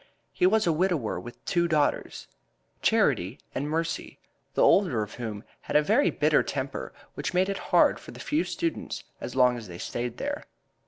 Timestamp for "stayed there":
9.77-10.45